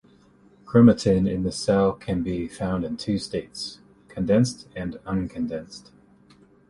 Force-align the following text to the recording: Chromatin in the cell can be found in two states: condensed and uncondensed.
Chromatin 0.65 1.31
in 1.31 1.43
the 1.43 1.51
cell 1.51 1.93
can 1.93 2.23
be 2.23 2.47
found 2.47 2.83
in 2.83 2.97
two 2.97 3.19
states: 3.19 3.81
condensed 4.09 4.67
and 4.75 4.95
uncondensed. 5.05 5.91